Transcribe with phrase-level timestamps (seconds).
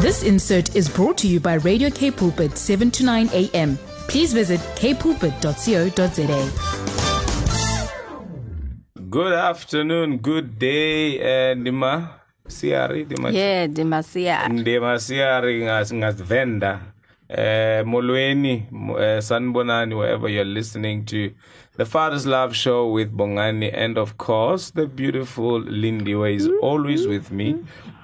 [0.00, 3.76] This insert is brought to you by Radio K Pulpit 7 to 9 a.m.
[4.08, 6.40] Please visit kpulpit.co.za.
[9.10, 12.10] Good afternoon, good day, uh, Dima
[12.46, 14.46] Siari, Dima Yeah, Demacia.
[14.48, 16.80] Dima Siari ngas ngas venda.
[17.30, 21.30] Uh, Molweni, uh, Sanibonani, wherever you're listening to
[21.76, 27.30] the Father's Love Show with Bongani, and of course, the beautiful Lindy is always with
[27.30, 27.56] me.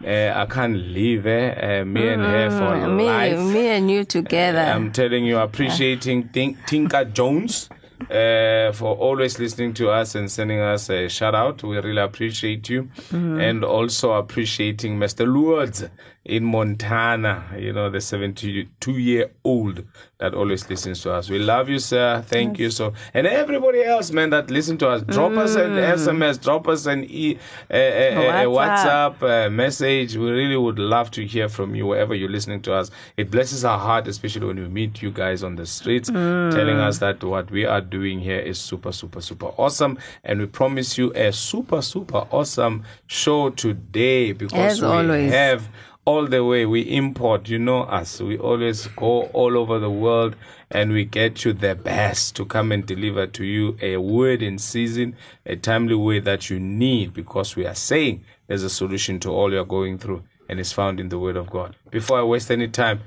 [0.06, 1.80] Uh, I can't leave eh?
[1.80, 3.38] uh, me and her for Mm, Me, life.
[3.54, 4.58] me and you together.
[4.60, 7.70] I'm telling you, appreciating Tink, Tinka Jones
[8.10, 11.62] uh, for always listening to us and sending us a shout out.
[11.62, 12.90] We really appreciate you.
[13.10, 15.26] And also appreciating Mr.
[15.26, 15.88] Lourdes
[16.24, 19.84] in Montana, you know, the 72 year old
[20.18, 21.28] that always listens to us.
[21.28, 22.24] We love you, sir.
[22.26, 22.94] Thank you so.
[23.12, 27.04] And everybody else, man, that listen to us, drop us an SMS, drop us an
[27.04, 27.36] e,
[27.70, 29.18] uh, uh, uh, WhatsApp.
[29.18, 30.16] WhatsApp message.
[30.16, 32.90] We really would love to hear from you wherever you're listening to us.
[33.18, 36.98] It blesses our heart, especially when we meet you guys on the streets, telling us
[36.98, 39.98] that what we are doing here is super, super, super awesome.
[40.22, 45.32] And we promise you a super, super awesome show today because As we always.
[45.32, 45.68] have
[46.06, 50.36] all the way we import you know us we always go all over the world
[50.70, 54.58] and we get you the best to come and deliver to you a word in
[54.58, 55.16] season
[55.46, 59.50] a timely way that you need because we are saying there's a solution to all
[59.52, 62.68] you're going through and it's found in the word of god before i waste any
[62.68, 63.00] time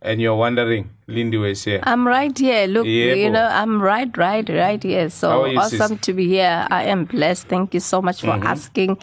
[0.00, 2.66] and you're wondering lindy was here I'm right here.
[2.68, 5.10] Look, Yeah, you know, I'm right, right, right here.
[5.10, 5.80] So you, sis?
[5.80, 6.66] awesome to be here.
[6.70, 7.48] I am blessed.
[7.48, 8.46] Thank you so much for Mm-hmm.
[8.46, 8.98] asking.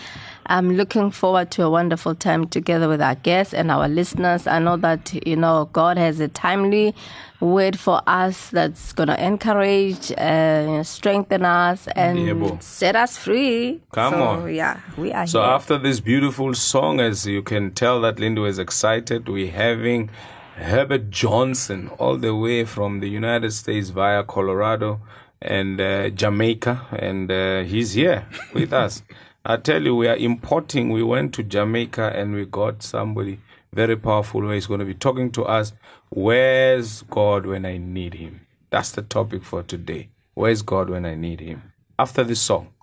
[0.47, 4.47] I'm looking forward to a wonderful time together with our guests and our listeners.
[4.47, 6.93] I know that, you know, God has a timely
[7.39, 13.81] word for us that's going to encourage, uh, strengthen us, and set us free.
[13.91, 14.53] Come So, on.
[14.53, 15.49] Yeah, we are So here.
[15.49, 20.09] after this beautiful song, as you can tell that Linda is excited, we're having
[20.57, 25.01] Herbert Johnson all the way from the United States via Colorado
[25.41, 29.03] and uh, Jamaica, and uh, he's here with us.
[29.47, 30.89] I tell you, we are importing.
[30.89, 33.39] We went to Jamaica and we got somebody
[33.71, 35.71] very powerful who is going to be talking to us.
[36.09, 38.47] Where's God when I need Him?
[38.71, 40.09] That's the topic for today.
[40.33, 41.73] Where's God when I need Him?
[41.99, 42.73] After this song,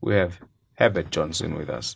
[0.00, 0.40] we have
[0.74, 1.94] Herbert Johnson with us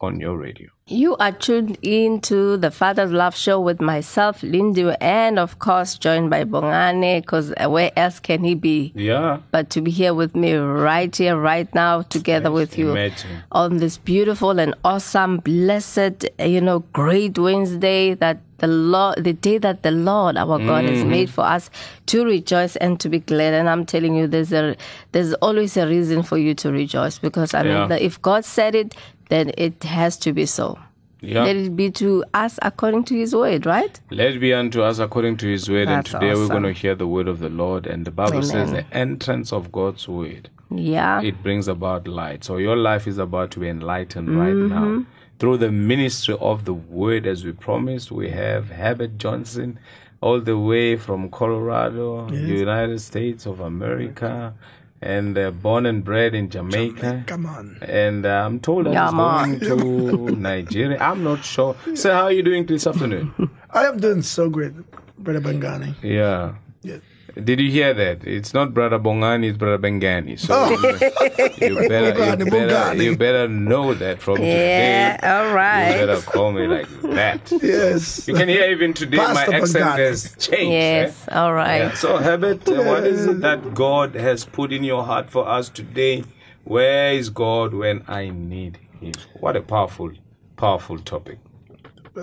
[0.00, 0.68] on your radio.
[0.86, 5.96] You are tuned in to the Father's Love Show with myself, Lindu, and of course
[5.96, 8.92] joined by Bongani, because where else can he be?
[8.96, 9.38] Yeah.
[9.52, 13.42] But to be here with me right here, right now, together with you Imagine.
[13.52, 19.58] on this beautiful and awesome, blessed, you know, great Wednesday that the Lord, the day
[19.58, 21.10] that the Lord, our God, has Mm-hmm.
[21.10, 21.70] made for us
[22.06, 23.54] to rejoice and to be glad.
[23.54, 24.76] And I'm telling you, there's a,
[25.12, 27.80] there's always a reason for you to rejoice because I Yeah.
[27.80, 28.94] mean, the, if God said it,
[29.30, 30.78] then it has to be so.
[31.22, 31.44] Yeah.
[31.44, 33.98] Let it be to us according to His word, right?
[34.10, 35.88] Let it be unto us according to his word.
[35.88, 37.86] That's and today we're going to hear the word of the Lord.
[37.86, 41.20] And the Bible says the entrance of God's word, Yeah.
[41.20, 42.42] it brings about light.
[42.44, 44.68] So your life is about to be enlightened right Mm-hmm.
[44.98, 45.06] now.
[45.38, 49.78] Through the ministry of the word, as we promised, we have Herbert Johnson
[50.22, 54.54] all the way from Colorado, United States of America,
[55.02, 57.24] and uh, born and bred in Jamaica.
[57.26, 57.78] Come on.
[57.82, 60.98] And uh, I'm told that Yeah, he's going to Nigeria.
[61.00, 61.74] I'm not sure.
[61.94, 63.32] So, how are you doing this afternoon?
[63.70, 64.72] I am doing so great,
[65.18, 65.94] Brother Bangani.
[66.02, 66.54] Yeah.
[66.82, 66.98] Yeah.
[67.34, 68.24] Did you hear that?
[68.24, 70.38] It's not Brother Bongani, it's Brother Bengani.
[70.38, 72.08] So you, you better,
[72.44, 75.28] you, better, you better know that from Yeah, today.
[75.28, 75.52] all
[76.00, 77.50] You better call me like that.
[77.62, 78.26] Yes.
[78.28, 79.98] You can hear even today my accent Bongani.
[79.98, 80.72] has changed.
[80.72, 81.38] Yes, eh?
[81.38, 81.78] all right.
[81.78, 81.94] Yeah.
[81.94, 85.68] So Herbert, uh, what is it that God has put in your heart for us
[85.68, 86.24] today?
[86.64, 89.12] Where is God when I need Him?
[89.40, 90.12] What a powerful,
[90.56, 91.38] powerful topic.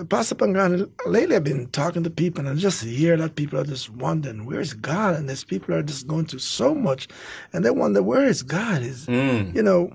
[0.08, 3.64] Pastor Pangani, lately I've been talking to people and I just hear that people are
[3.64, 5.16] just wondering, where's God?
[5.16, 7.08] And these people are just going through so much
[7.52, 8.82] and they wonder, where is God?
[8.82, 9.54] Is Mm.
[9.54, 9.92] You know,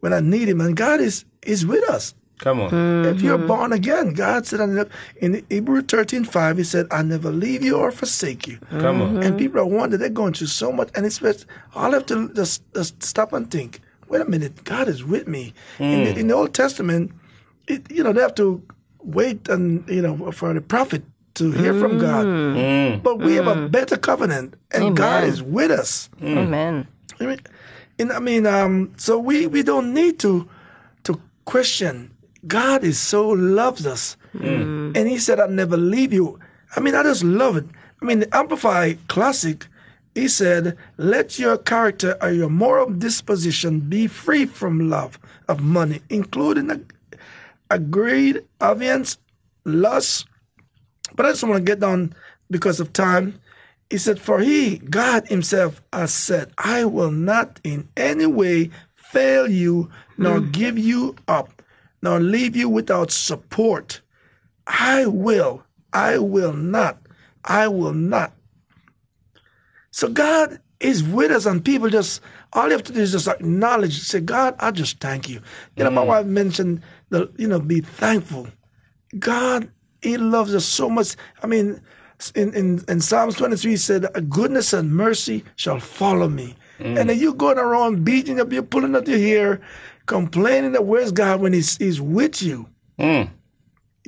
[0.00, 2.14] when I need Him, and God is, is with us.
[2.38, 3.04] Come on.
[3.06, 3.46] If you're Mm-hmm.
[3.46, 4.88] born again, God said in-
[5.20, 8.58] in Hebrew 13 5, He said, I never leave you or forsake you.
[8.80, 9.22] Come on.
[9.22, 10.90] And people are wondering, they're going through so much.
[10.94, 14.64] And it's just, all I have to just, just stop and think, wait a minute,
[14.64, 15.54] God is with me.
[15.78, 16.04] In, Mm.
[16.04, 17.12] the, in the Old Testament,
[17.68, 18.62] it, you know, they have to
[19.04, 21.02] wait and, you know, for the prophet
[21.34, 22.26] to hear from God.
[22.26, 23.02] Mm.
[23.02, 26.08] But we have a better covenant, and God is with us.
[26.22, 26.86] Amen.
[27.20, 27.40] I mean,
[27.98, 30.48] and I mean, um, so we, we don't need to
[31.04, 32.10] to question.
[32.46, 36.38] God is so loves us, and He said, "I'll never leave you."
[36.76, 37.66] I mean, I just love it.
[38.00, 39.66] I mean, the Amplified Classic,
[40.14, 45.18] he said, "Let your character or your moral disposition be free from love
[45.48, 46.80] of money, including a,
[47.74, 49.18] a greed, avarice,
[49.64, 50.26] lust,
[51.16, 52.14] But I just want to get down
[52.48, 53.40] because of time.
[53.90, 59.50] He said, For he, God himself, has said, I will not in any way fail
[59.50, 60.50] you, nor hmm.
[60.52, 61.62] give you up,
[62.00, 64.00] nor leave you without support.
[64.68, 66.98] I will, I will not,
[67.44, 68.32] I will not.
[69.90, 72.20] So God is with us, and people just
[72.54, 75.40] all you have to do is just acknowledge, say, God, I just thank you.
[75.76, 76.06] You know, my mm.
[76.06, 78.48] wife mentioned the, you know, be thankful.
[79.18, 79.70] God,
[80.02, 81.16] He loves us so much.
[81.42, 81.80] I mean,
[82.34, 86.56] in, in, in Psalms 23, he said, goodness and mercy shall follow me.
[86.78, 87.00] Mm.
[87.00, 89.60] And then you going around beating up, you're pulling up your hair,
[90.06, 92.68] complaining that where's God when He's, he's with you.
[92.98, 93.30] Mm.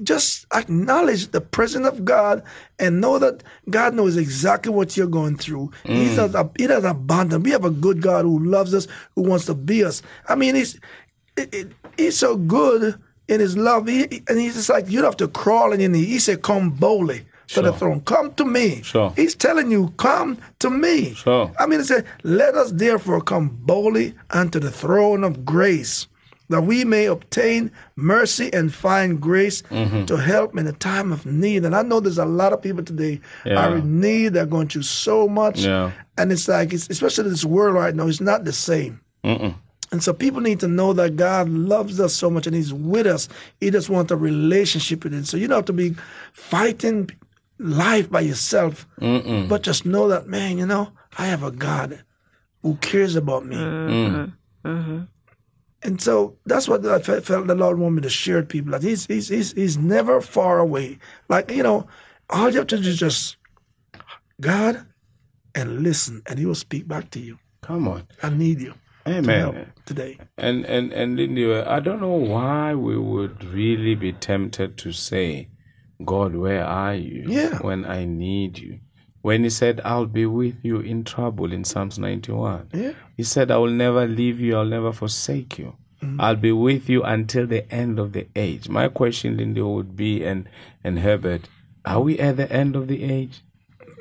[0.03, 2.43] Just acknowledge the presence of God
[2.79, 5.71] and know that God knows exactly what you're going through.
[5.85, 6.35] He's mm.
[6.35, 7.45] a, he does abundant.
[7.45, 10.03] We have a good God who loves us, who wants to be us.
[10.29, 10.79] I mean, he's
[11.37, 12.99] it, it, he's so good
[13.29, 15.95] in his love, he, and he's just like you don't have to crawl in.
[15.95, 18.01] He, he said, "Come boldly to the throne.
[18.03, 19.13] Come to me." Sure.
[19.17, 21.53] He's telling you, "Come to me." Sure.
[21.59, 26.07] I mean, it said, "Let us therefore come boldly unto the throne of grace."
[26.49, 30.05] That we may obtain mercy and find grace Mm-hmm.
[30.07, 31.65] to help in a time of need.
[31.65, 33.57] And I know there's a lot of people today Yeah.
[33.67, 34.35] are in need.
[34.35, 35.61] They're going through so much.
[35.61, 35.91] Yeah.
[36.19, 39.01] And it's like, it's, especially this world right now, it's not the same.
[39.93, 43.07] And so people need to know that God loves us so much and He's with
[43.07, 43.29] us.
[43.61, 45.29] He just wants a relationship with us.
[45.29, 45.95] So you don't have to be
[46.33, 47.11] fighting
[47.59, 52.03] life by yourself, but just know that, man, you know, I have a God
[52.63, 53.57] who cares about me.
[55.87, 58.73] And so that's what I felt the Lord wanted me to share with people.
[58.73, 60.99] That he's, he's, he's, he's never far away.
[61.29, 61.87] Like, you know,
[62.29, 63.37] all you have to do is just
[64.41, 64.85] God
[65.55, 67.39] and listen, and He will speak back to you.
[67.63, 68.09] Come on.
[68.23, 68.75] I need you
[69.05, 69.41] to Amen.
[69.41, 69.57] help
[69.87, 70.19] today.
[70.37, 75.49] And and and Lindy, I don't know why we would really be tempted to say,
[76.05, 77.59] "God, where are you?" Yeah.
[77.59, 78.81] When I need you.
[79.27, 82.69] When He said, "I'll be with you in trouble" in Psalms ninety-one.
[82.73, 82.93] Yeah.
[83.17, 84.57] He said, "I will never leave you.
[84.57, 85.75] I'll never forsake you.
[86.21, 90.13] I'll be with you until the end of the age." My question, Lindy, would be,
[90.25, 90.49] and
[90.85, 91.49] and Herbert,
[91.85, 93.43] are we at the end of the age?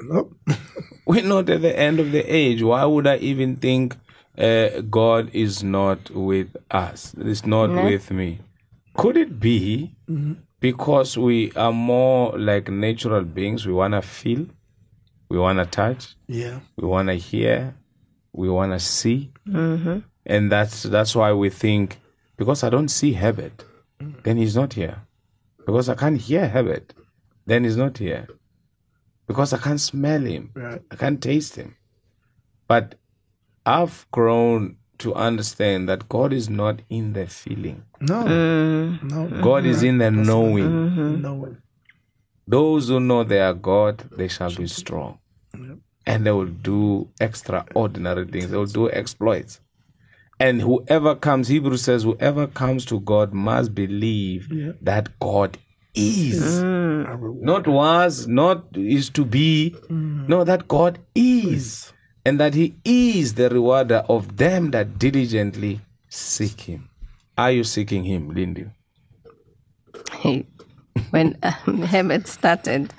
[0.04, 0.36] Nope.
[1.08, 2.62] We're not at the end of the age.
[2.62, 3.96] Why would I even think
[4.38, 7.16] uh, God is not with us?
[7.16, 8.42] Is not with me?
[8.96, 9.96] Could it be
[10.60, 13.66] because we are more like natural beings?
[13.66, 14.46] We want to feel,
[15.30, 16.60] we want to touch, Yeah.
[16.78, 17.76] we want to hear,
[18.34, 20.00] we want to see, mm-hmm.
[20.26, 22.00] and that's that's why we think
[22.38, 23.64] because I don't see Herbert,
[24.24, 25.02] then he's not here.
[25.66, 26.94] Because I can't hear Herbert,
[27.46, 28.28] then he's not here.
[29.28, 30.82] Because I can't smell him, Right.
[30.92, 31.76] I can't taste him.
[32.68, 32.96] But
[33.66, 37.84] I've grown to understand that God is not in the feeling.
[38.00, 38.24] No.
[38.24, 39.08] Mm-hmm.
[39.08, 39.42] No.
[39.42, 40.70] God is in the knowing.
[40.70, 41.22] Mm-hmm.
[41.22, 41.56] No.
[42.48, 45.20] Those who know they are God, they shall be strong.
[46.06, 48.52] And they will do extraordinary things.
[48.52, 49.60] They will do exploits.
[50.40, 54.50] And whoever comes, Hebrew says, whoever comes to God must believe
[54.82, 55.58] that God
[55.96, 56.62] is.
[56.62, 57.42] Mm.
[57.42, 59.76] Not was, not is to be.
[59.90, 61.94] No, that God is.
[62.26, 66.90] And that He is the rewarder of them that diligently seek Him.
[67.38, 68.66] Are you seeking Him, Lindy?
[70.12, 70.46] Hey,
[71.12, 72.94] when um, started,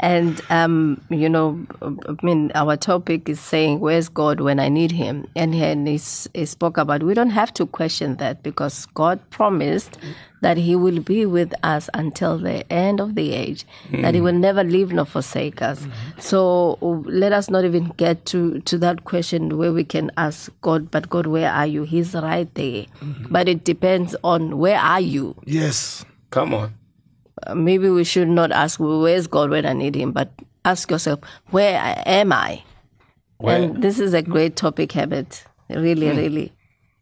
[0.00, 4.90] and um, you know, I mean, our topic is saying, "Where's God when I need
[4.90, 9.20] Him?" And he, and he, spoke about we don't have to question that because God
[9.30, 9.98] promised
[10.40, 14.32] that He will be with us until the end of the age, that He will
[14.32, 15.86] never leave nor forsake us.
[16.18, 20.90] So let us not even get to to that question where we can ask God,
[20.90, 22.86] "But God, where are you?" He's right there,
[23.30, 26.04] but it depends on where are you Yes.
[26.30, 26.81] Come on.
[27.54, 30.32] Maybe we should not ask where's God when I need Him, but
[30.64, 31.20] ask yourself,
[31.50, 32.62] where am I?
[33.38, 33.62] Where?
[33.62, 35.44] And this is a great topic, Herbert.
[35.68, 36.16] Really, hmm.
[36.16, 36.52] really.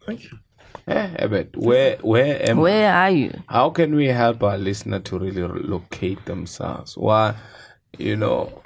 [0.07, 0.39] Thank you.
[0.87, 1.09] Eh.
[1.19, 2.63] Herbert, where where am I?
[2.63, 3.43] Where are you?
[3.49, 6.97] How can we help our listener to really locate themselves?
[6.97, 7.35] Why,
[7.99, 8.63] you know,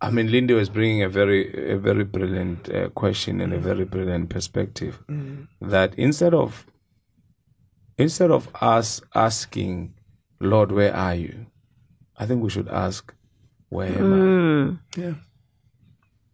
[0.00, 3.64] I mean, Lindy was bringing a very a very brilliant uh, question and a hmm.
[3.64, 4.98] very brilliant perspective.
[5.06, 5.42] Hmm.
[5.60, 6.66] That instead of
[7.98, 9.94] instead of us asking,
[10.40, 11.46] Lord, where are you?
[12.16, 13.14] I think we should ask,
[13.68, 15.00] where am I?
[15.00, 15.14] Yeah.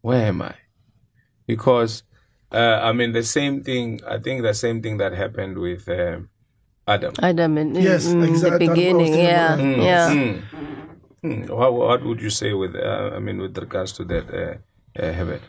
[0.00, 0.54] where am I?
[1.46, 2.02] Because
[2.52, 4.00] uh, I mean the same thing.
[4.06, 6.20] I think the same thing that happened with uh,
[6.88, 7.14] Adam.
[7.22, 8.66] Adam, in, in- Yes, in exactly.
[8.66, 9.82] the beginning, yeah, about that.
[9.82, 10.40] yeah.
[11.22, 11.42] Hmm.
[11.48, 15.12] What, what would you say with uh, I mean with regards to that, uh, uh,
[15.12, 15.42] Herbert?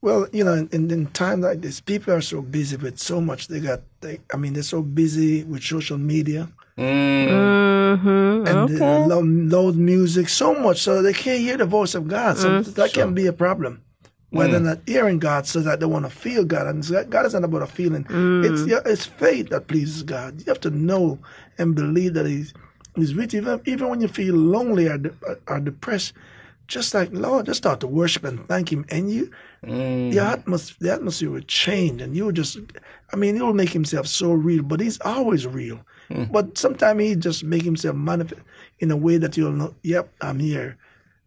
[0.00, 3.20] Well, you know, in, in, in time like this, people are so busy with so
[3.20, 3.48] much.
[3.48, 6.48] They got, they, I mean, they're so busy with social media,
[6.78, 7.28] Mm.
[7.28, 11.96] Mm-hmm, and and uh, loud, loud music so much so they can't hear the voice
[11.96, 12.38] of God.
[12.38, 12.74] So mm.
[12.74, 13.82] that can be a problem.
[14.30, 14.64] When they're mm.
[14.64, 17.62] not hearing God, so that they want to feel God, and God is not about
[17.62, 18.06] a feeling.
[18.44, 20.38] It's yeah, it's faith that pleases God.
[20.38, 21.18] You have to know
[21.56, 22.52] and believe that He's
[22.94, 23.40] He's with you.
[23.40, 25.14] Even, even when you feel lonely or, de-
[25.46, 26.12] or depressed,
[26.66, 29.30] just like Lord, just start to worship and thank Him, and you,
[29.62, 32.58] the atmosphere, the atmosphere will change, and you will just,
[33.12, 35.80] I mean, He will make Himself so real, but He's always real.
[36.08, 36.24] Hmm.
[36.24, 38.42] But sometimes He just make Himself manifest
[38.78, 40.76] in a way that you'll know, yep, I'm here.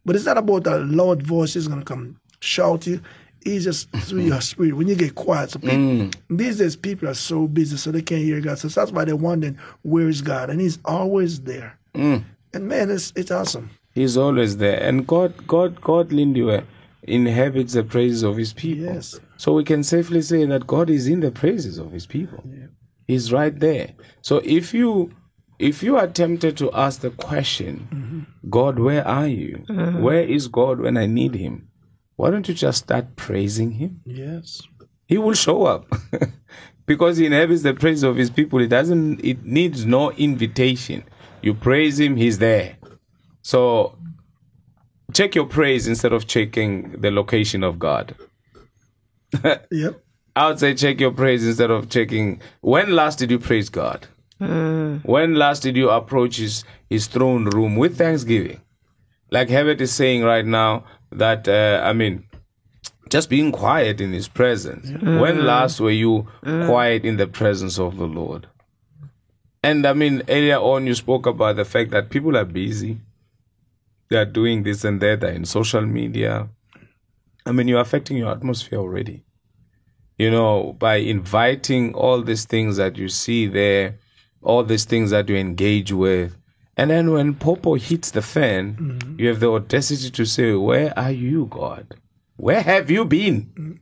[0.06, 3.02] But it's not about a loud voice is gonna come shout you.
[3.44, 4.76] He's just through your spirit.
[4.76, 6.10] When you get quiet, so people, hmm.
[6.30, 8.60] these days people are so busy, so they can't hear God.
[8.60, 11.78] So that's why they're wondering where is God, and He's always there.
[11.96, 12.18] Hmm.
[12.54, 13.70] And man, it's it's awesome.
[13.94, 14.82] He's always there.
[14.82, 16.64] And God, God, God, Lindiwe, uh,
[17.04, 18.86] inhabits the praises of his people.
[18.86, 19.20] Yes.
[19.38, 22.44] So we can safely say that God is in the praises of his people.
[23.12, 23.90] He's right there.
[24.22, 25.12] So if you
[25.60, 29.66] if you are tempted to ask the question, God, where are you?
[29.70, 30.00] Uh-huh.
[30.00, 31.68] Where is God when I need him?
[32.16, 34.02] Why don't you just start praising him?
[34.06, 34.62] Yes.
[35.08, 35.94] He will show up.
[36.86, 38.60] because he inhabits the praise of his people.
[38.60, 41.04] It doesn't it needs no invitation.
[41.42, 42.78] You praise him, he's there.
[43.42, 43.98] So
[45.14, 48.16] check your praise instead of checking the location of God.
[49.72, 50.02] Yep.
[50.36, 54.08] I would say check your praise instead of checking when last did you praise God?
[54.40, 55.00] Uh.
[55.04, 58.62] When last did you approach his, his throne room with thanksgiving?
[59.30, 62.26] Like Herbert is saying right now that uh, I mean
[63.10, 64.90] just being quiet in his presence.
[64.90, 65.20] Uh.
[65.20, 66.66] When last were you uh.
[66.66, 68.48] quiet in the presence of the Lord?
[69.64, 73.00] And I mean, earlier on, you spoke about the fact that people are busy.
[74.10, 75.20] They are doing this and that.
[75.20, 76.50] They're in social media.
[77.46, 79.24] I mean, you're affecting your atmosphere already.
[80.22, 83.98] You know, by inviting all these things that you see there,
[84.44, 86.38] all these things that you engage with.
[86.78, 91.10] And then when Popo hits the fan, you have the audacity to say, Where are
[91.10, 91.96] you, God?
[92.36, 93.80] Where have you been?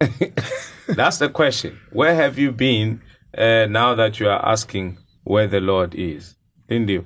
[0.88, 1.78] That's the question.
[1.92, 3.02] Where have you been
[3.36, 6.36] uh, now that you are asking where the Lord is?
[6.66, 7.04] India.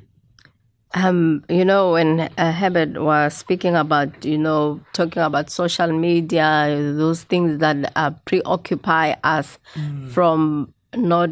[0.95, 6.93] Um, you know, when uh, Herbert was speaking about, you know, talking about social media,
[6.97, 9.59] those things that uh, preoccupy us
[10.13, 11.29] from not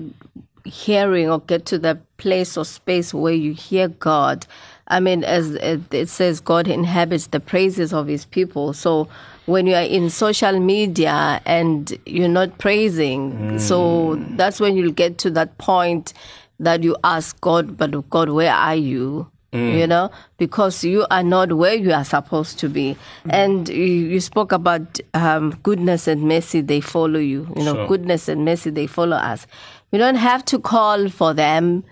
[0.64, 4.46] hearing or get to the place or space where you hear God.
[4.88, 8.72] I mean, as it it says, God inhabits the praises of his people.
[8.72, 9.08] So
[9.46, 15.18] when you are in social media and you're not praising, so that's when you'll get
[15.18, 16.12] to that point
[16.60, 19.30] that you ask God, but God, where are you?
[19.52, 22.94] You know, because you are not where you are supposed to be.
[23.30, 27.48] And you, you spoke about um, goodness and mercy, they follow you.
[27.56, 27.86] You know, Sure.
[27.88, 29.46] goodness and mercy, they follow us.
[29.92, 31.84] We don't have to call for them,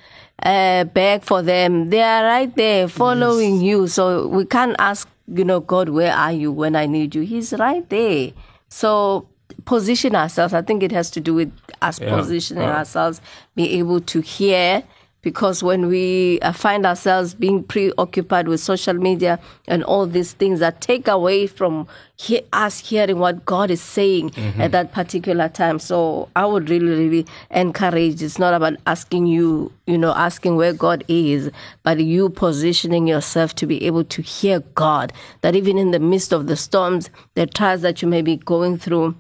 [0.42, 1.88] uh, beg for them.
[1.88, 3.86] They are right there following you.
[3.86, 7.22] So we can't ask, you know, God, where are you when I need you?
[7.22, 8.32] He's right there.
[8.68, 9.26] So
[9.64, 10.52] position ourselves.
[10.52, 12.14] I think it has to do with us Yeah.
[12.14, 12.76] positioning Yeah.
[12.78, 13.22] ourselves,
[13.54, 14.82] be able to hear.
[15.24, 20.60] Because when we uh, find ourselves being preoccupied with social media and all these things
[20.60, 25.78] that take away from he- us hearing what God is saying at that particular time.
[25.78, 28.22] So I would really, really encourage.
[28.22, 31.50] It's not about asking you, you know, asking where God is,
[31.82, 35.12] but you positioning yourself to be able to hear God.
[35.40, 38.78] That even in the midst of the storms, the trials that you may be going
[38.78, 39.16] through,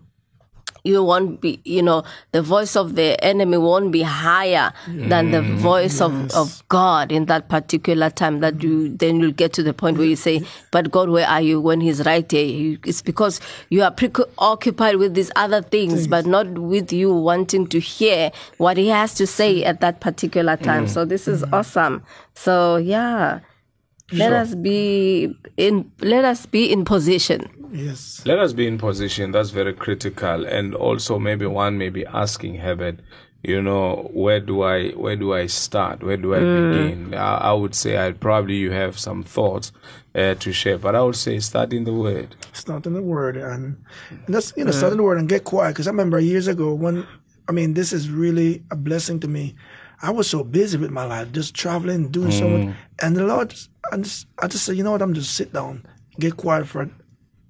[0.84, 5.38] you won't be, you know, the voice of the enemy won't be higher than the
[5.38, 8.40] mm, voice of, of God in that particular time.
[8.40, 11.40] That you then you'll get to the point where you say, "But God, where are
[11.40, 16.06] you?" When He's right there, You- it's because you are preoccupied with these other things,
[16.06, 20.56] but not with you wanting to hear what He has to say at that particular
[20.58, 20.84] time.
[20.84, 20.90] Mm.
[20.90, 21.52] So this is mm.
[21.52, 22.02] awesome.
[22.34, 23.40] So yeah,
[24.18, 25.90] let us be in.
[26.00, 27.50] Let us be in position.
[27.72, 28.22] Yes.
[28.24, 29.32] Let us be in position.
[29.32, 30.46] That's very critical.
[30.46, 33.00] And also, maybe one may be asking Herbert,
[33.44, 36.02] you know, where do I where do I start?
[36.02, 36.72] Where do I mm.
[36.72, 37.14] begin?
[37.14, 39.70] I, I would say I probably you have some thoughts
[40.14, 42.36] uh, to share, but I would say start in the Word.
[42.54, 43.76] Start in the word and,
[44.08, 44.74] and that's you know mm.
[44.74, 47.06] start in the word and get quiet because I remember years ago when
[47.48, 49.56] I mean this is really a blessing to me.
[50.00, 52.74] I was so busy with my life, just traveling, doing so much, mm.
[53.00, 55.52] and the Lord, just, I just I just said, you know what, I'm just sit
[55.52, 55.84] down,
[56.18, 56.90] get quiet for it,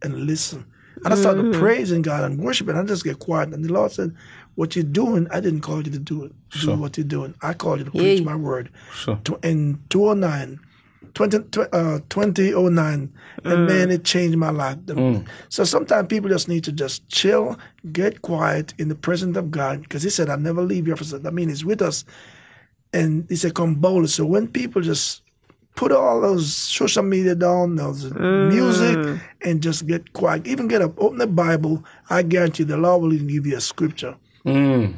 [0.02, 0.66] and listen.
[1.04, 1.60] And I started mm-hmm.
[1.60, 2.76] praising God and worshiping.
[2.76, 4.14] I just get quiet, and the Lord said,
[4.54, 6.32] "What you're doing, I didn't call you to do it.
[6.60, 7.34] Do what you're doing.
[7.42, 8.24] I called you to preach Yay.
[8.24, 9.20] my word." Sure.
[9.42, 10.60] In 2009,
[11.14, 11.36] 20,
[11.72, 13.12] uh, 2009,
[13.44, 13.68] and mm.
[13.68, 14.78] man, it changed my life.
[14.86, 15.26] The- mm.
[15.48, 17.58] So sometimes people just need to just chill,
[17.92, 21.30] get quiet in the presence of God, because He said, "I never leave you." I
[21.30, 22.04] mean, He's with us,
[22.92, 25.23] and He said, "Come boldly." So when people just
[25.74, 29.20] put all those social media down, those music, mm.
[29.42, 30.46] and just get quiet.
[30.46, 31.84] Even get up, open the Bible.
[32.10, 34.16] I guarantee the Lord will even give you a scripture.
[34.46, 34.94] Mm.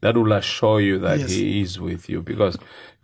[0.00, 1.30] that will assure you that Yes.
[1.30, 2.56] he is with you because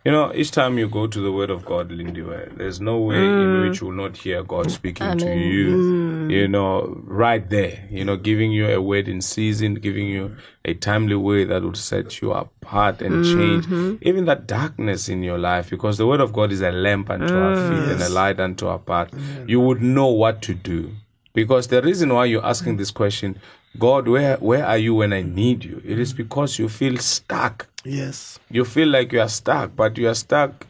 [0.03, 2.99] you know each time you go to the word of god lindy where there's no
[2.99, 3.69] way in mm.
[3.69, 6.31] which you will not hear god speaking to you mm.
[6.31, 10.73] you know right there you know giving you a word in season giving you a
[10.73, 13.95] timely way that would set you apart and change mm-hmm.
[14.01, 17.35] even that darkness in your life because the word of god is a lamp unto
[17.35, 17.69] our mm.
[17.69, 19.09] feet and a light unto our path.
[19.47, 20.91] You would know what to do
[21.33, 23.39] because the reason why you're asking this question,
[23.77, 25.81] God, where where are you when I need you?
[25.85, 27.67] It is because you feel stuck.
[27.83, 28.39] Yes.
[28.49, 30.67] You feel like you are stuck, but you are stuck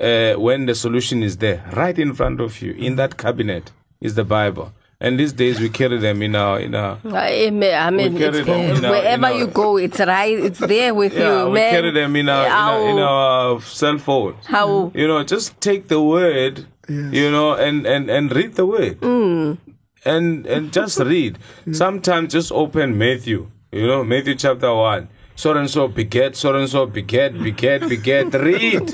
[0.00, 2.72] uh, when the solution is there, right in front of you.
[2.72, 4.72] In that cabinet is the Bible.
[5.00, 8.46] And these days we carry them in our in our I mean, I mean, it's,
[8.46, 10.38] them our- wherever our- you go, it's right.
[10.38, 11.70] It's there with yeah, you, we man.
[11.74, 14.36] carry them in our in our, in our cell phone.
[14.46, 14.90] How?
[14.94, 17.12] You know, just take the word, Yes.
[17.12, 18.98] you know, and, and, and read the word.
[19.02, 21.38] And and just read.
[21.72, 25.08] Sometimes just open Matthew, you know, Matthew chapter 1.
[25.36, 28.32] So and so beget, so and so beget, beget, beget.
[28.34, 28.92] Read.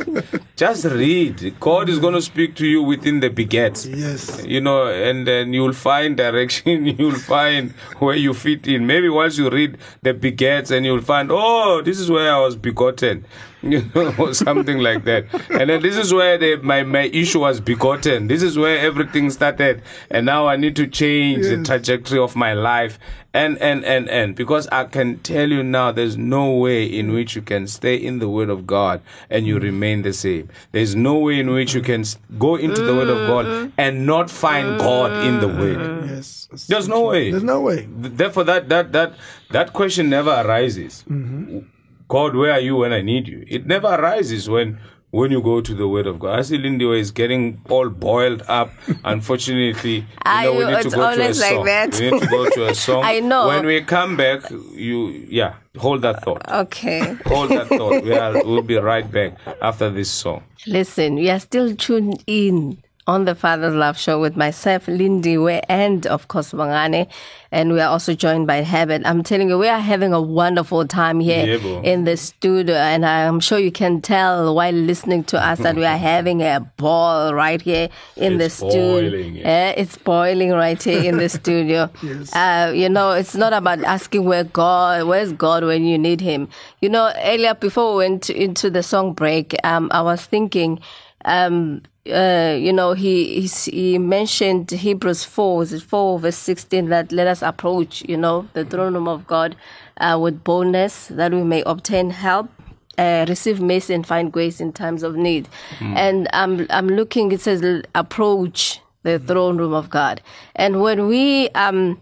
[0.57, 1.55] Just read.
[1.61, 4.43] God is going to speak to you within the begets Yes.
[4.47, 8.87] you know, and then you'll find direction, you'll find where you fit in.
[8.87, 12.57] Maybe once you read the begets and you'll find, oh, this is where I was
[12.57, 13.25] begotten,
[13.63, 15.27] you know, or something like that.
[15.51, 18.29] And then this is where the, my, my issue was begotten.
[18.29, 19.83] This is where everything started.
[20.11, 22.99] And now I need to change the trajectory of my life.
[23.33, 27.37] And, and, and, and, because I can tell you now, there's no way in which
[27.37, 30.49] you can stay in the Word of God and you remain the same.
[30.73, 32.05] There's no way in which you can
[32.41, 35.79] go into the Word of God and not find God in the Word.
[35.79, 36.15] Mm-hmm.
[36.15, 36.49] Yes.
[36.51, 37.31] That's There's no way.
[37.31, 37.87] There's no way.
[37.89, 39.15] Therefore, that that that
[39.51, 41.05] that question never arises.
[41.09, 41.61] Mm-hmm.
[42.09, 43.45] God, where are you when I need you?
[43.47, 44.81] It never arises when
[45.11, 46.39] when you go to the Word of God.
[46.39, 48.71] I see Lindy is getting all boiled up.
[49.05, 51.99] Unfortunately, you I- know, we need to go to a always like that.
[51.99, 53.03] We need to go to a song.
[53.05, 53.49] I know.
[53.49, 56.49] When we come back, you yeah, hold that thought.
[56.51, 57.01] Okay.
[57.27, 58.03] Hold that thought.
[58.05, 60.43] We are, we'll be right back after this song.
[60.67, 66.07] Listen, we are still tuned in on the Father's Love Show with myself, Lindiwe, and
[66.07, 67.09] of course, Mangane.
[67.51, 69.05] And we are also joined by Heaven.
[69.05, 72.77] I'm telling you, we are having a wonderful time here Yeah, in the studio.
[72.77, 76.61] And I'm sure you can tell while listening to us that we are having a
[76.77, 79.11] ball right here in It's the studio.
[79.11, 79.49] boiling, yeah.
[79.49, 81.91] Eh, it's boiling right here in the studio.
[82.03, 82.33] Yes.
[82.37, 86.49] Uh, you know, it's not about asking where God, where's God when you need Him.
[86.81, 90.79] You know, earlier before we went into the song break, um, I was thinking,
[91.25, 97.13] um, uh, you know, he he mentioned Hebrews four, was it four verse sixteen that
[97.13, 99.55] let us approach, you know, the throne room of God
[99.99, 102.49] uh, with boldness that we may obtain help
[102.97, 105.49] uh, receive mercy and find grace in times of need.
[105.81, 107.33] And I'm I'm looking.
[107.33, 107.63] It says
[107.95, 110.23] approach the throne room of God.
[110.57, 112.01] And when we um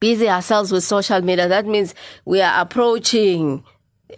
[0.00, 3.62] busy ourselves with social media, that means we are approaching.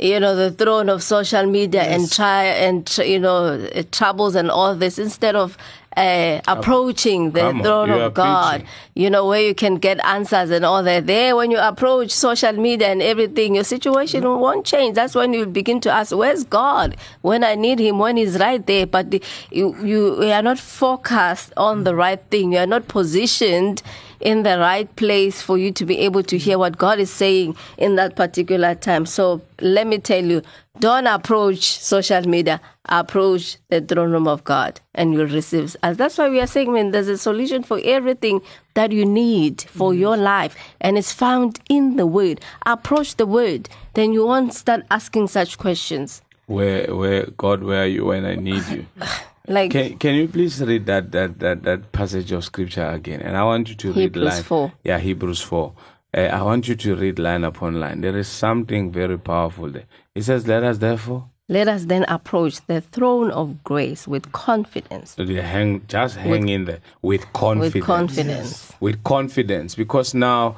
[0.01, 4.51] You know the throne of social media and try and you know uh, troubles and
[4.51, 5.57] all this instead of
[5.97, 8.69] uh, approaching the Come throne of God preaching.
[8.95, 11.07] you know, where you can get answers and all that.
[11.07, 14.97] There, when you approach social media and everything, your situation won't change.
[14.97, 16.97] That's when you begin to ask, where's God?
[17.23, 18.87] When I need Him, when He's right there.
[18.87, 22.53] But the, you, you you are not focused on the right thing.
[22.53, 23.83] You are not positioned
[24.25, 27.55] in the right place for you to be able to hear what God is saying
[27.77, 29.05] in that particular time.
[29.07, 30.43] So let me tell you,
[30.81, 32.61] don't approach social media.
[32.87, 35.77] Approach the throne room of God and you'll receive.
[35.83, 38.41] As that's why we are saying, man, there's a solution for everything
[38.73, 42.41] that you need for your life, and it's found in the Word.
[42.67, 46.23] Approach the Word, then you won't start asking such questions.
[46.47, 48.87] Where where God, where are you when I need you?
[49.47, 53.21] Like Can Can you please read that that that that passage of scripture again?
[53.21, 54.73] And I want you to read Hebrews line 4.
[54.85, 55.75] Yeah, Hebrews four.
[56.17, 58.01] Uh, I want you to read line upon line.
[58.01, 59.87] There is something very powerful there.
[60.15, 65.15] It says, "Let us therefore." let us then approach the throne of grace with confidence.
[65.17, 67.75] Hang, just hang in there with confidence.
[67.75, 68.73] With confidence.
[68.81, 70.57] With confidence, because now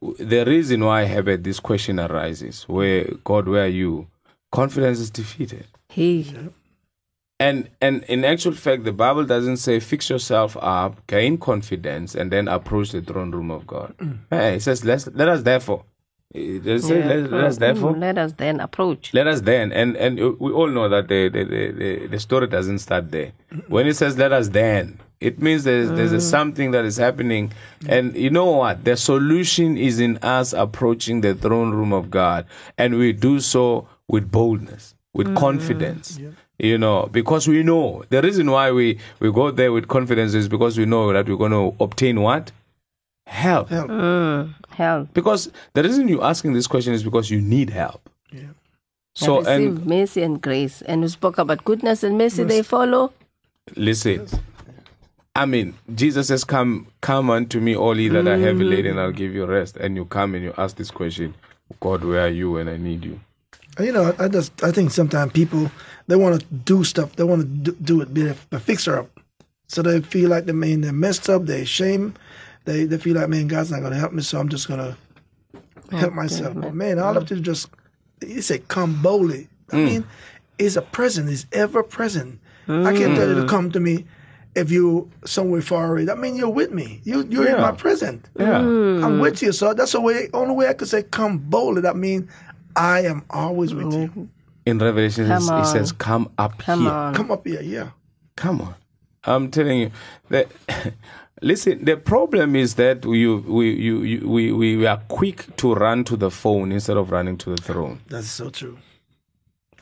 [0.00, 4.06] the reason why Herbert this question arises, where God, where are you?
[4.50, 5.66] Confidence is defeated.
[5.88, 6.24] He
[7.42, 12.30] And and in actual fact, the Bible doesn't say fix yourself up, gain confidence, and
[12.30, 13.94] then approach the throne room of God.
[13.98, 14.12] Hmm.
[14.30, 15.84] Hey, it says let's let us therefore.
[16.32, 17.60] It does say let, let us hmm.
[17.60, 17.96] therefore.
[17.96, 19.12] let us then approach.
[19.12, 22.78] Let us then, and and we all know that the the, the, the, story doesn't
[22.78, 23.32] start there.
[23.66, 26.30] When it says let us then, it means there's there's a hmm.
[26.36, 27.52] something that is happening,
[27.88, 28.84] and you know what?
[28.84, 32.46] The solution is in us approaching the throne room of God,
[32.78, 35.36] and we do so with boldness, with mm.
[35.36, 36.18] confidence.
[36.58, 40.48] You know, because we know the reason why we, we go there with confidence is
[40.48, 42.52] because we know that we're going to obtain what?
[43.26, 43.68] Help.
[43.68, 43.90] Help.
[43.90, 44.54] Mm.
[44.70, 45.12] Help.
[45.12, 48.08] Because the reason you're asking this question is because you need help.
[48.30, 48.42] Yeah.
[49.14, 50.82] So, receive and mercy and grace.
[50.82, 53.12] And we spoke about goodness and mercy, they follow.
[53.76, 54.28] listen,
[55.34, 58.70] I mean, Jesus says, Come, come unto me, all ye that are heavy mm.
[58.70, 59.76] laden, I'll give you rest.
[59.76, 61.34] And you come and you ask this question
[61.80, 63.20] God, where are you when I need you?
[63.76, 65.70] And, You know, I just I think sometimes people
[66.06, 67.16] they want to do stuff.
[67.16, 69.20] They want to do, do it, be a, a fixer up.
[69.68, 71.46] So they feel like they mean they're messed up.
[71.46, 72.18] they're ashamed.
[72.64, 74.80] They they feel like man, God's not going to help me, so I'm just going
[74.80, 74.96] to
[75.54, 76.54] oh, help myself.
[76.54, 77.16] But man, all mm.
[77.16, 77.70] I have to do just
[78.20, 79.48] he said, come boldly.
[79.72, 80.04] I mean,
[80.58, 81.30] it's a present.
[81.30, 82.38] It's ever present.
[82.68, 83.48] I can't tell you to mm.
[83.48, 84.04] come to me
[84.54, 86.04] if you somewhere far away.
[86.04, 87.00] That means you're with me.
[87.04, 88.28] You you're in my present.
[88.38, 88.58] Yeah.
[88.58, 89.42] I'm with mm.
[89.42, 89.52] you.
[89.52, 91.82] So that's the way only way I could say come boldly.
[91.82, 92.30] That means
[92.76, 94.28] I am always with you.
[94.64, 95.92] In Revelation, Come it says.
[95.92, 96.90] Come up Come here.
[96.90, 97.14] on.
[97.14, 97.90] Come up here, yeah.
[98.36, 98.74] Come on.
[99.24, 99.90] I'm telling you
[100.30, 100.48] that
[101.42, 105.74] listen, the problem is that we we you, you, we, we we are quick to
[105.74, 108.00] run to the phone instead of running to the throne.
[108.08, 108.78] That's so true.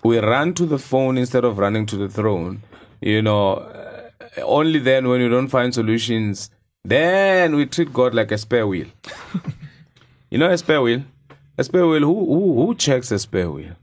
[0.03, 2.63] We run to the phone instead of running to the throne.
[3.01, 4.11] You know, uh,
[4.43, 6.51] only then when you don't find solutions,
[6.85, 8.87] then we treat God like a spare wheel.
[10.31, 11.03] you know a spare wheel?
[11.61, 13.75] A spare wheel who who who checks a spare wheel?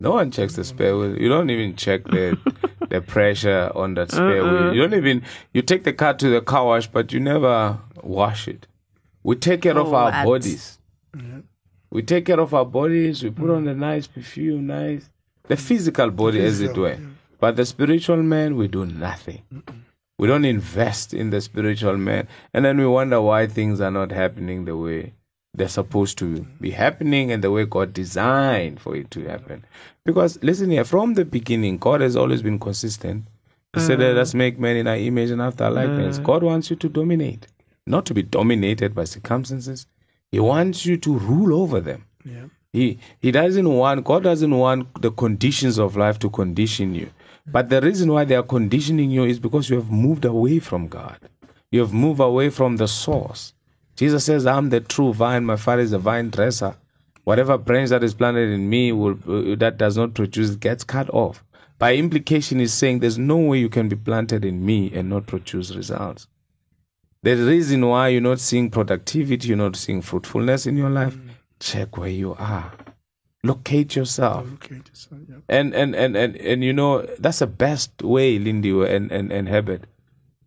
[0.00, 1.14] No one checks the spare wheel.
[1.20, 2.38] You don't even check the
[2.88, 4.52] the pressure on that spare uh-uh.
[4.52, 4.74] wheel.
[4.74, 5.22] You don't even
[5.52, 8.66] you take the car to the car wash, but you never wash it.
[9.22, 10.40] We take care of oh, our What?
[10.40, 10.78] bodies.
[11.90, 13.22] We take care of our bodies.
[13.22, 13.84] We put on the mm.
[13.90, 15.10] nice perfume, nice
[15.48, 16.92] the physical body, as it Physical, were.
[16.92, 16.98] yeah.
[17.38, 19.42] But the spiritual man, we do nothing.
[20.18, 24.12] We don't invest in the spiritual man, and then we wonder why things are not
[24.12, 25.12] happening the way
[25.54, 29.64] they're supposed to be happening and the way God designed for it to happen.
[30.04, 33.26] Because listen here, from the beginning, God has always been consistent.
[33.74, 36.18] He said, Let us make man in our image and after our likeness.
[36.18, 36.24] Mm.
[36.24, 37.46] God wants you to dominate,
[37.86, 39.86] not to be dominated by circumstances.
[40.30, 42.06] He wants you to rule over them.
[42.24, 42.46] Yeah.
[42.72, 47.10] He he doesn't want God doesn't want the conditions of life to condition you.
[47.46, 50.88] But the reason why they are conditioning you is because you have moved away from
[50.88, 51.18] God.
[51.70, 53.52] You have moved away from the source.
[53.96, 55.44] Jesus says, "I'm the true vine.
[55.44, 56.76] My Father is the vine dresser.
[57.24, 61.10] Whatever branch that is planted in me will uh, that does not produce gets cut
[61.10, 61.44] off."
[61.78, 65.26] By implication, he's saying there's no way you can be planted in me and not
[65.26, 66.28] produce results.
[67.24, 71.18] The reason why you're not seeing productivity, you're not seeing fruitfulness in your life,
[71.60, 72.72] check where you are.
[73.44, 74.46] Locate yourself.
[74.70, 74.76] Uh,
[75.28, 75.36] yeah.
[75.48, 79.48] And and, and, and and you know, that's the best way, Lindy and, and, and
[79.48, 79.84] Herbert,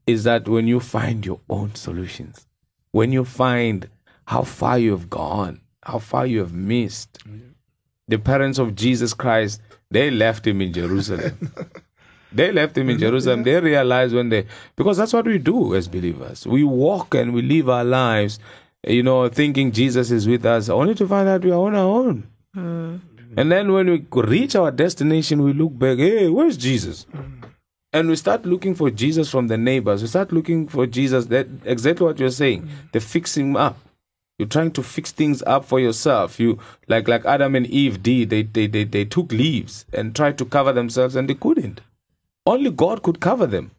[0.07, 2.47] is that when you find your own solutions,
[2.95, 3.89] when you find
[4.25, 7.19] how far you have gone, how far you have missed.
[7.27, 7.49] Mm-hmm.
[8.07, 11.51] The parents of Jesus Christ, they left him in Jerusalem.
[12.35, 13.43] They left him in Jerusalem.
[13.43, 16.45] They realized when they, because that's what we do as believers.
[16.45, 18.39] We walk and we live our lives,
[18.85, 21.95] you know, thinking Jesus is with us, only to find out we are on our
[21.99, 22.27] own.
[22.53, 22.99] Mm.
[23.37, 27.05] And then when we reach our destination, we look back, hey, where's Jesus?
[27.15, 27.35] Mm.
[27.95, 30.01] And we start looking for Jesus from the neighbors.
[30.01, 31.27] We start looking for Jesus.
[31.27, 32.63] That exactly what you're saying.
[32.63, 32.91] Mm.
[32.91, 33.77] They fix him up.
[34.37, 36.37] You're trying to fix things up for yourself.
[36.37, 38.31] You like like Adam and Eve did.
[38.31, 41.79] They they they, they took leaves and tried to cover themselves, and they couldn't.
[42.45, 43.71] Only God could cover them.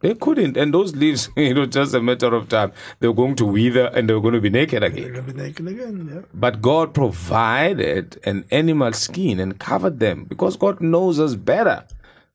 [0.00, 3.36] They couldn't, and those leaves, you know, just a matter of time, they were going
[3.36, 5.24] to wither and they were going to be naked They're again.
[5.24, 6.10] be naked again.
[6.12, 6.20] Yeah.
[6.34, 11.84] But God provided an animal skin and covered them because God knows us better.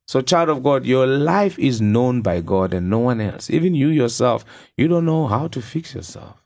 [0.08, 3.48] So, child of God, your life is known by God and no one else.
[3.50, 4.44] Even you yourself,
[4.76, 6.42] you don't know how to fix yourself.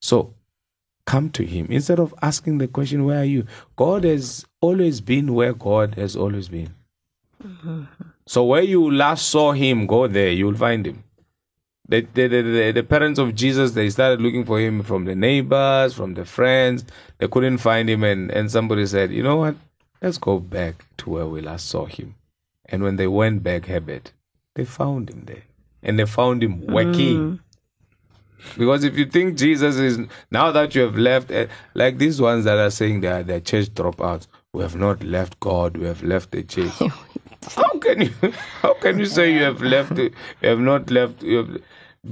[0.00, 0.34] So,
[1.06, 3.46] come to Him instead of asking the question, Where are you?
[3.76, 6.74] God has always been where God has always been.
[7.42, 7.84] Mm-hmm.
[8.26, 11.04] So, where you last saw Him, go there, you'll find Him.
[11.88, 15.14] The, the, the, the, the parents of Jesus, they started looking for him from the
[15.14, 16.84] neighbors, from the friends.
[17.16, 19.56] They couldn't find him, and, and somebody said, You know what?
[20.02, 22.14] Let's go back to where we last saw him.
[22.68, 24.12] And when they went back, Herbert,
[24.54, 25.44] they found him there.
[25.82, 27.40] And they found him working.
[28.56, 29.98] Because if you think Jesus is,
[30.30, 33.68] now that you have left, eh, like these ones that are saying they are, church
[33.74, 36.72] dropouts, we have not left God, we have left the church.
[37.54, 38.12] How can you
[38.62, 40.10] how can you say you have left you
[40.42, 41.62] have not left you have,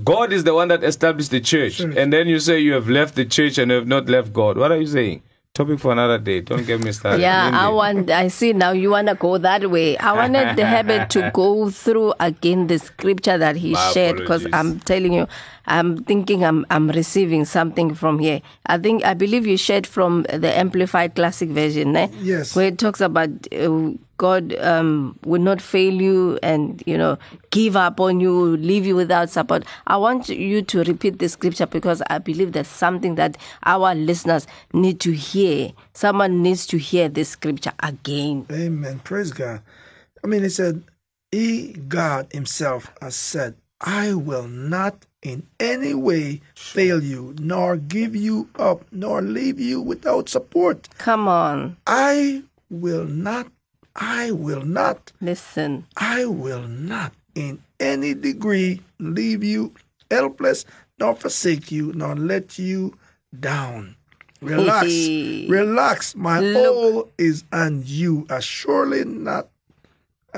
[0.05, 3.16] God is the one that established the church and then you say you have left
[3.16, 4.57] the church and you have not left God.
[4.57, 5.23] What are you saying?
[5.57, 6.42] Topic for another day.
[6.42, 7.23] Don't get me started.
[7.23, 8.11] Yeah, I want.
[8.11, 8.73] I see now.
[8.73, 9.97] You wanna go that way.
[9.97, 14.47] I wanted the habit to go through again the scripture that he My shared because.
[14.53, 15.27] I'm telling you,
[15.66, 18.40] I'm thinking I'm I'm receiving something from here.
[18.66, 22.09] I think I believe you shared from the Amplified Classic version, eh?
[22.20, 22.55] Yes.
[22.55, 27.18] where it talks about uh, God um, will not fail you and, you know,
[27.50, 29.64] give up on you, leave you without support.
[29.87, 34.46] I want you to repeat the scripture because I believe there's something that our listeners
[34.72, 35.72] need to hear.
[35.92, 38.46] Someone needs to hear this scripture again.
[38.50, 39.00] Amen.
[39.00, 39.62] Praise God.
[40.24, 40.83] I mean, he said,
[41.31, 48.15] He, God Himself, has said, I will not in any way fail you, nor give
[48.15, 50.89] you up, nor leave you without support.
[50.99, 53.49] Come on, I will not,
[53.97, 55.85] I will not, listen.
[55.97, 59.75] I will not in any degree leave you
[60.11, 60.65] helpless,
[61.01, 62.97] nor forsake you, nor let you
[63.41, 63.97] down.
[64.41, 64.87] Relax,
[65.49, 66.15] relax.
[66.15, 66.57] My Look.
[66.67, 68.27] all is on you.
[68.31, 69.51] As surely not, as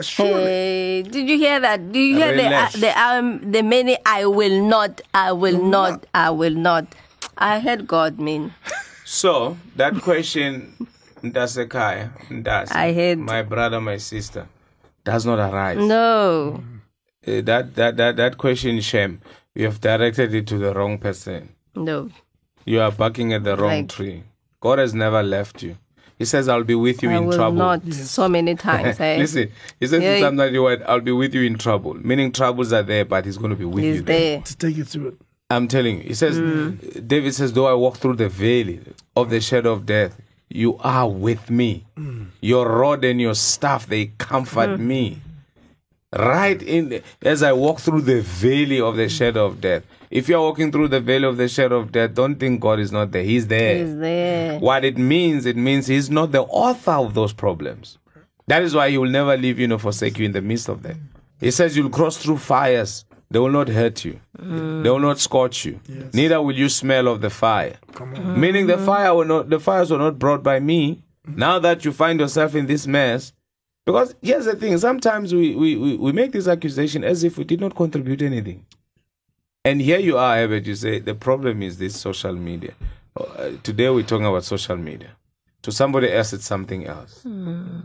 [0.03, 0.45] surely.
[0.45, 1.93] Hey, did you hear that?
[1.93, 2.73] Do you hear the, uh, Relax.
[2.75, 6.87] the um the many I will not, I will not, I will not.
[7.37, 8.53] I heard God mean.
[9.05, 10.75] So that question,
[11.23, 14.49] Ndasekai, Ndas, I heard- my brother, my sister,
[15.05, 15.79] does not arise.
[15.79, 16.63] No.
[17.27, 19.21] Uh, that that that that question, Shem,
[19.55, 21.51] you have directed it to the wrong person.
[21.75, 22.11] No.
[22.65, 23.89] You are barking at the wrong Right.
[23.89, 24.23] tree.
[24.61, 25.77] God has never left you.
[26.19, 28.99] He says, "I'll be with you I in will trouble." not so many times.
[29.09, 29.17] eh?
[29.19, 30.15] Listen, he says Yeah.
[30.17, 33.39] in Psalm 91, "I'll be with you in trouble," meaning troubles are there, but He's
[33.39, 34.19] going to be with you He's there.
[34.37, 34.41] there.
[34.43, 35.15] To take you through it.
[35.51, 36.03] I'm telling you.
[36.09, 37.07] He says, Mm.
[37.09, 38.81] David says, though I walk through the valley
[39.17, 41.87] of the shadow of death, you are with me.
[42.43, 44.81] Your rod and your staff, they comfort Mm.
[44.81, 45.19] me.
[46.17, 49.85] Right in the, as I walk through the valley of the shadow of death.
[50.11, 52.91] If you're walking through the valley of the shadow of death, don't think God is
[52.91, 53.23] not there.
[53.23, 53.79] He's there.
[53.85, 54.59] He's there.
[54.59, 57.99] What it means, it means He's not the author of those problems.
[58.47, 60.83] That is why He will never leave you nor forsake you in the midst of
[60.83, 61.11] them.
[61.41, 64.83] He says you'll cross through fires, they will not hurt you, mm.
[64.83, 65.79] they will not scorch you,
[66.13, 67.79] neither will you smell of the fire.
[67.93, 68.37] Mm.
[68.39, 68.85] Meaning the mm.
[68.85, 71.03] fire will not, the fires were not brought by me.
[71.27, 73.35] Now that you find yourself in this mess,
[73.85, 77.45] because here's the thing: sometimes we, we, we, we make this accusation as if we
[77.45, 78.65] did not contribute anything.
[79.69, 82.73] And here you are, Herbert, you say the problem is this social media.
[83.15, 85.11] Uh, today we're talking about social media.
[85.61, 87.21] To somebody else, it's something else.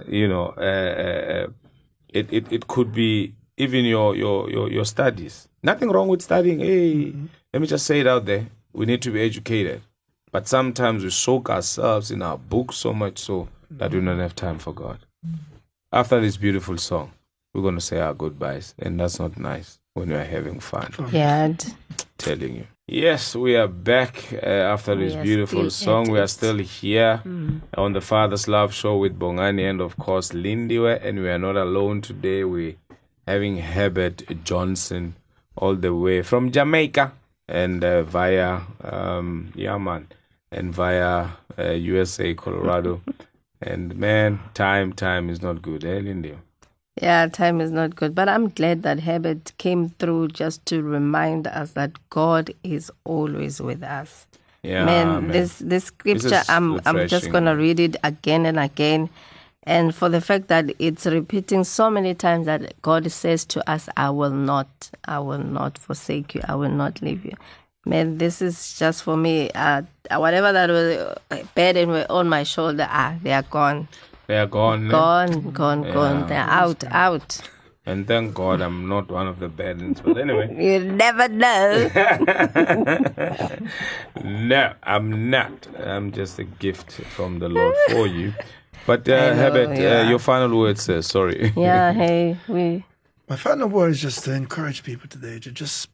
[0.08, 1.48] You know, uh, uh,
[2.08, 5.50] it, it, it could be even your, your, your, your studies.
[5.62, 6.60] Nothing wrong with studying.
[6.62, 7.13] Hey,
[7.54, 8.48] let me just say it out there.
[8.72, 9.82] We need to be educated.
[10.32, 14.36] But sometimes we soak ourselves in our books so much so that we don't have
[14.36, 15.00] time for God.
[15.91, 17.12] After this beautiful song,
[17.54, 18.74] we're going to say our goodbyes.
[18.80, 21.53] And that's not nice when we are having fun Yeah.
[22.17, 22.67] telling you.
[22.88, 26.08] Yes, we are back uh, after this are beautiful song.
[26.08, 27.21] at We are still here
[27.77, 30.99] on the Father's Love Show with Bongani and, of course, Lindiwe.
[31.03, 32.43] And we are not alone today.
[32.43, 32.75] We're
[33.25, 35.15] having Herbert Johnson
[35.56, 37.13] all the way from Jamaica
[37.47, 40.08] and uh, via um, Yaman
[40.51, 43.01] and via uh, USA, Colorado.
[43.62, 46.36] and man, time, time is not good, eh, Lindy?
[47.01, 48.13] Yeah, time is not good.
[48.13, 53.60] But I'm glad that Herbert came through just to remind us that God is always
[53.60, 54.27] with us.
[54.62, 59.10] Yeah, man, this this scripture is I'm I'm just gonna read it again and again.
[59.63, 63.88] And for the fact that it's repeating so many times that God says to us,
[63.95, 64.67] I will not,
[65.06, 67.32] I will not forsake you, I will not leave you.
[67.86, 69.49] Man, this is just for me.
[69.51, 73.88] Uh, whatever that was uh, burden were on my shoulder, ah, they are gone.
[74.34, 74.88] They are gone.
[74.88, 74.89] eh?
[74.89, 76.28] Gone, gone, gone.
[76.28, 77.39] They're out, out.
[77.86, 80.02] And thank God I'm not one of the burdens.
[80.02, 81.91] But anyway, You never know.
[84.24, 85.67] no, I'm not.
[85.78, 88.34] I'm just a gift from the Lord for you.
[88.88, 90.00] But uh, I know, Herbert, yeah.
[90.00, 91.04] uh, your final words, sir.
[91.04, 91.54] Sorry.
[91.56, 92.84] yeah, hey, we.
[93.30, 95.91] My final word is just to encourage people today to just,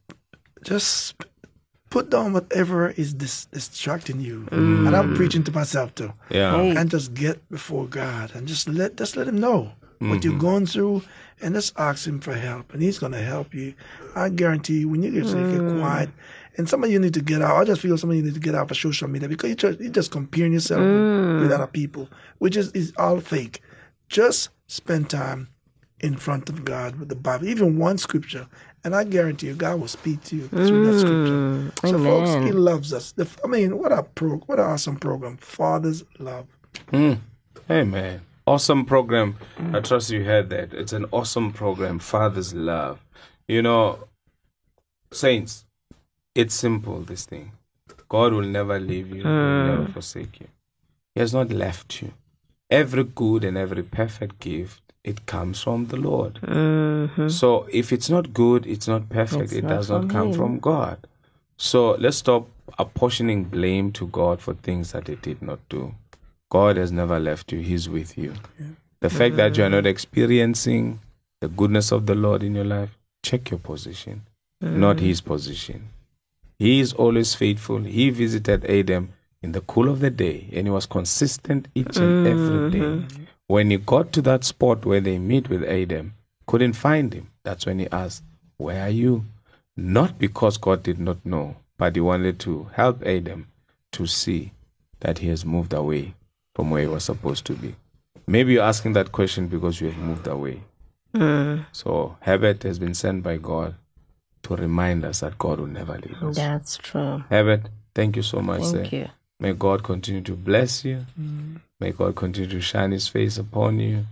[0.63, 1.13] just
[1.89, 4.47] put down whatever is dis- distracting you.
[4.52, 4.88] Mm.
[4.88, 6.13] And I'm preaching to myself too.
[6.30, 6.56] yeah.
[6.56, 6.75] Hey.
[6.75, 10.41] And just get before God and just let just let Him know what you're mm-hmm.
[10.41, 11.04] going through,
[11.41, 13.73] and just ask Him for help, and He's gonna help you.
[14.15, 15.80] I guarantee you, when you get, get mm.
[15.80, 16.10] quiet.
[16.58, 17.56] And some of you need to get out.
[17.56, 19.56] I just feel some of you need to get out of social media because you
[19.56, 23.62] just, you're just comparing yourself with, with other people, which is, is all fake.
[24.10, 25.47] Just spend time
[26.02, 28.47] in front of God with the Bible, even one scripture,
[28.83, 31.33] and I guarantee you, God will speak to you through that scripture.
[31.33, 32.45] Mm, so, folks.
[32.45, 33.11] He loves us.
[33.11, 36.47] The, I mean, what a pro, what an awesome program, Father's Love.
[36.91, 37.19] Mm.
[37.67, 38.21] Hey, man.
[38.47, 39.37] Awesome program.
[39.73, 40.73] I trust you heard that.
[40.73, 41.99] It's an awesome program.
[41.99, 42.99] Father's love.
[43.47, 44.07] You know,
[45.11, 45.65] saints,
[46.33, 47.51] it's simple, this thing.
[48.07, 49.67] God will never leave you, He will mm.
[49.67, 50.47] never forsake you.
[51.13, 52.13] He has not left you.
[52.71, 56.36] Every good and every perfect gift, it comes from the Lord.
[56.36, 57.30] Mm-hmm.
[57.30, 60.34] So if it's not good, it's not perfect, It's it not does not come Him.
[60.34, 60.98] from God.
[61.58, 65.95] So let's stop apportioning blame to God for things that He did not do.
[66.50, 68.34] God has never left you, He's with you.
[69.02, 69.88] The fact that you are not mm-hmm.
[69.88, 71.00] experiencing
[71.41, 74.24] the goodness of the Lord in your life, check your position,
[74.62, 75.06] not mm-hmm.
[75.06, 75.89] his position.
[76.58, 77.80] He is always faithful.
[77.80, 82.28] He visited Adam in the cool of the day and he was consistent each and
[82.28, 83.06] every day.
[83.49, 86.13] When he got to that spot where they meet with Adam,
[86.45, 87.31] couldn't find him.
[87.41, 88.23] That's when he asked,
[88.57, 89.25] Where are you?
[89.75, 93.47] Not because God did not know, but he wanted to help Adam
[93.93, 94.51] to see
[94.99, 96.13] that he has moved away
[96.53, 97.73] from where he was supposed to be.
[98.27, 100.62] Maybe you're asking that question because you have moved away.
[101.15, 101.65] Mm.
[101.71, 103.73] So Herbert has been sent by God
[104.43, 106.35] to remind us that God will never leave us.
[106.35, 107.23] That's true.
[107.31, 107.63] Herbert,
[107.95, 108.62] thank you so much.
[108.62, 108.95] Thank sir.
[108.95, 109.09] you.
[109.39, 111.06] May God continue to bless you.
[111.80, 114.06] May God continue to shine his face upon you.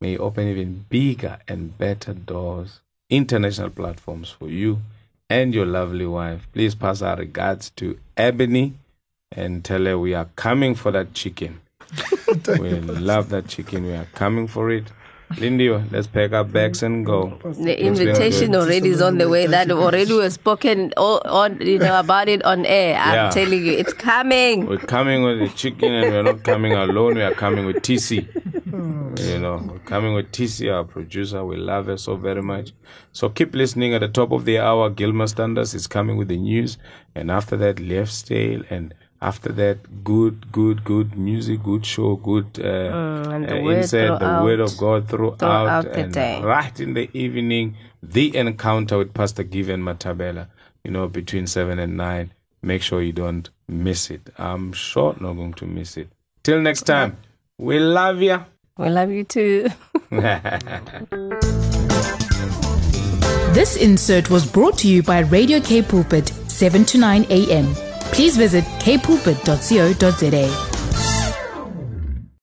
[0.00, 4.80] May he open even bigger and better doors, international platforms for you
[5.30, 6.46] and your lovely wife.
[6.52, 8.74] Please pass our regards to Ebony
[9.32, 11.60] and tell her we are coming for that chicken.
[12.58, 13.86] we love that chicken.
[13.86, 14.84] We are coming for it.
[15.38, 17.38] Lindy, let's pack our bags and go.
[17.42, 19.46] The invitation already is on the way.
[19.46, 22.96] That already was spoken all, on you know about it on air.
[22.98, 23.30] I'm Yeah.
[23.30, 24.66] telling you, it's coming.
[24.66, 27.14] We're coming with the chicken and we're not coming alone.
[27.14, 28.28] We are coming with TC.
[28.70, 29.14] Hmm.
[29.18, 31.44] You know, we're coming with TC, our producer.
[31.44, 32.72] We love her so very much.
[33.12, 33.94] So keep listening.
[33.94, 36.76] At the top of the hour, Gilmer Standards is coming with the news.
[37.14, 38.62] And after that, Left Tale.
[38.70, 43.84] And after that, good, good, good music, good show, good uh, and the uh, word
[43.88, 45.38] the word of God throughout.
[45.38, 46.42] throughout the and day.
[46.42, 50.48] right in the evening, the encounter with Pastor Given Matabela,
[50.84, 52.32] you know, between 7 and 9.
[52.62, 54.28] Make sure you don't miss it.
[54.36, 56.08] I'm sure not going to miss it.
[56.42, 57.16] Till next time,
[57.56, 58.44] we love you.
[58.76, 59.68] We love you too.
[63.54, 67.72] This insert was brought to you by Radio K Pulpit, 7 to 9 a.m.
[68.12, 70.73] Please visit kpulpit.co.za.